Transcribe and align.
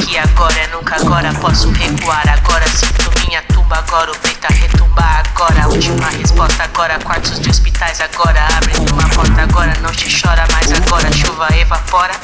aqui 0.00 0.16
agora, 0.16 0.54
é 0.58 0.66
nunca 0.68 0.96
agora 0.96 1.32
posso 1.34 1.70
recuar. 1.70 2.26
Agora 2.28 2.66
sinto 2.68 3.10
minha 3.26 3.42
tumba, 3.42 3.76
agora 3.76 4.10
o 4.10 4.18
peito 4.18 4.46
a 4.46 4.52
retumbar. 4.52 5.22
Agora, 5.34 5.68
última 5.68 6.08
resposta, 6.08 6.64
agora. 6.64 6.98
Quartos 7.00 7.38
de 7.40 7.50
hospitais, 7.50 8.00
agora. 8.00 8.46
Abrindo 8.56 8.92
uma 8.92 9.08
porta, 9.10 9.42
agora. 9.42 9.72
Não 9.82 9.90
te 9.92 10.08
chora 10.20 10.46
mais, 10.52 10.72
agora. 10.72 11.12
Chuva 11.12 11.48
evapora. 11.56 12.14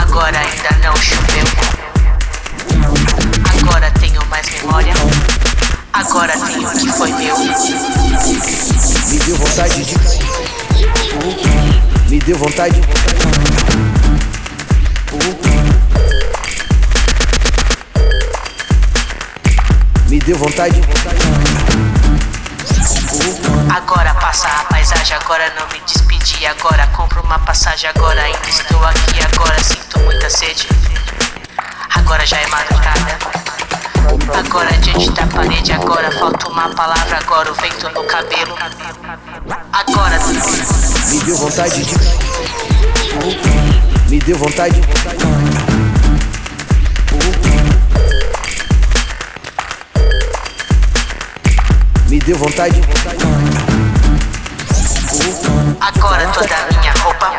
Agora 0.00 0.38
ainda 0.38 0.70
não 0.86 0.96
choveu. 0.96 1.44
Agora 3.58 3.90
tenho 3.92 4.24
mais 4.26 4.48
memória. 4.50 4.94
Agora 5.92 6.32
tenho 6.32 6.68
o 6.68 6.72
que 6.72 6.88
foi 6.92 7.12
meu. 7.12 7.36
Me 7.38 9.18
deu 9.18 9.36
vontade 9.36 9.84
de. 9.84 9.96
Me 12.08 12.18
deu 12.20 12.38
vontade. 12.38 12.80
Me 20.08 20.20
deu 20.20 20.38
vontade. 20.38 20.80
Agora 23.74 24.14
passa 24.14 24.46
a 24.46 24.64
paisagem, 24.64 25.16
agora 25.16 25.52
não 25.58 25.66
me 25.68 25.80
despedi. 25.84 26.46
Agora 26.46 26.86
compro 26.88 27.20
uma 27.22 27.38
passagem, 27.40 27.90
agora 27.90 28.22
ainda 28.22 28.48
estou 28.48 28.84
aqui. 28.84 29.20
Agora 29.34 29.62
sinto 29.64 29.98
muita 30.00 30.30
sede. 30.30 30.68
Agora 31.94 32.24
já 32.24 32.36
é 32.38 32.46
madrugada. 32.46 33.18
Agora 34.38 34.70
diante 34.78 35.10
da 35.10 35.26
parede, 35.26 35.72
agora 35.72 36.10
falta 36.12 36.48
uma 36.48 36.68
palavra. 36.70 37.18
Agora 37.18 37.50
o 37.50 37.54
vento 37.54 37.88
no 37.90 38.04
cabelo. 38.04 38.56
Agora, 39.72 40.18
Me 41.10 41.20
deu 41.24 41.36
vontade 41.36 41.84
de. 41.84 41.94
Me 44.08 44.18
deu 44.20 44.38
vontade. 44.38 44.80
Me 52.08 52.20
deu 52.20 52.38
vontade. 52.38 52.80
agora 55.80 56.26
toda 56.28 56.54
a 56.54 56.78
minha 56.78 56.92
roupa. 57.02 57.32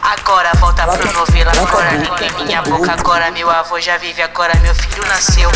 Agora 0.00 0.50
volta 0.54 0.86
pro 0.86 1.12
novelo, 1.12 1.50
agora 1.50 1.90
língua 1.92 2.18
em 2.22 2.44
minha 2.44 2.62
boca. 2.62 2.92
Agora 2.92 3.30
meu 3.32 3.50
avô 3.50 3.78
já 3.78 3.98
vive, 3.98 4.22
agora 4.22 4.54
meu 4.60 4.74
filho 4.74 5.04
nasceu. 5.06 5.50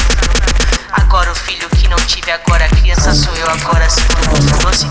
Agora 0.92 1.32
o 1.32 1.34
filho 1.34 1.68
que 1.70 1.88
não 1.88 1.96
tive, 1.96 2.30
agora 2.30 2.66
a 2.66 2.68
criança 2.68 3.14
sou 3.14 3.34
eu. 3.36 3.48
Agora 3.48 3.88
sinto 3.88 4.30
muito 4.30 4.58
doce. 4.58 4.86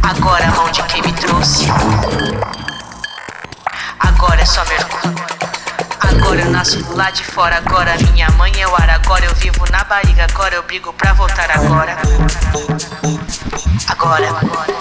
Agora 0.00 0.44
a 0.44 0.50
mão 0.52 0.70
de 0.70 0.82
quem 0.84 1.02
me 1.02 1.12
trouxe. 1.12 1.66
Agora 3.98 4.40
é 4.40 4.46
só 4.46 4.62
vergonha. 4.64 5.33
Agora 6.34 6.48
eu 6.48 6.50
nasço 6.50 6.96
lá 6.96 7.12
de 7.12 7.22
fora, 7.22 7.58
agora 7.58 7.96
minha 8.12 8.28
mãe 8.32 8.52
é 8.60 8.66
o 8.66 8.74
ar, 8.74 8.90
agora 8.90 9.24
eu 9.24 9.32
vivo 9.36 9.64
na 9.70 9.84
barriga, 9.84 10.24
agora 10.24 10.56
eu 10.56 10.64
brigo 10.64 10.92
pra 10.94 11.12
voltar 11.12 11.48
agora. 11.48 11.96
Agora, 13.86 14.26
agora. 14.26 14.74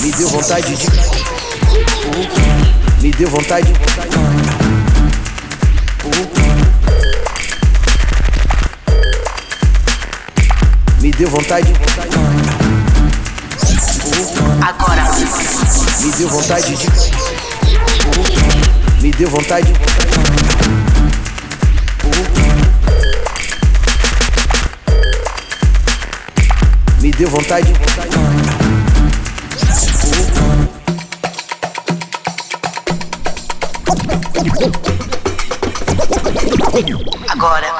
Me 0.00 0.12
deu 0.12 0.28
vontade 0.28 0.76
de. 0.76 0.86
Me 3.02 3.10
deu 3.10 3.28
vontade. 3.28 3.72
Me 11.00 11.10
deu 11.10 11.28
vontade. 11.28 11.72
Agora, 14.62 15.02
Me 16.04 16.12
deu 16.12 16.28
vontade 16.28 16.76
de. 16.76 18.37
Deu 19.18 19.28
vontade. 19.28 19.72
Me 27.00 27.10
deu 27.10 27.28
vontade. 27.28 27.72
agora. 37.28 37.78